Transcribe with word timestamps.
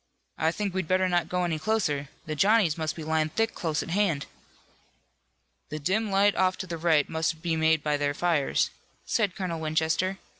"I 0.39 0.51
think 0.51 0.73
we'd 0.73 0.87
better 0.87 1.07
not 1.07 1.29
go 1.29 1.43
any 1.43 1.59
closer. 1.59 2.09
The 2.25 2.33
Johnnies 2.35 2.75
must 2.75 2.95
be 2.95 3.03
lying 3.03 3.29
thick 3.29 3.53
close 3.53 3.83
at 3.83 3.91
hand." 3.91 4.25
"The 5.69 5.77
dim 5.77 6.09
light 6.09 6.33
off 6.35 6.57
to 6.57 6.65
the 6.65 6.79
right 6.79 7.07
must 7.07 7.43
be 7.43 7.55
made 7.55 7.83
by 7.83 7.97
their 7.97 8.15
fires," 8.15 8.71
said 9.05 9.35
Colonel 9.35 9.59
Winchester. 9.59 10.17